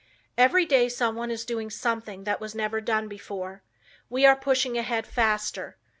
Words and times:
Every 0.35 0.65
day 0.65 0.89
someone 0.89 1.29
is 1.29 1.45
doing 1.45 1.69
something 1.69 2.23
that 2.23 2.41
was 2.41 2.55
never 2.55 2.81
done 2.81 3.07
before. 3.07 3.61
We 4.09 4.25
are 4.25 4.35
pushing 4.35 4.75
ahead 4.75 5.05
faster. 5.05 5.77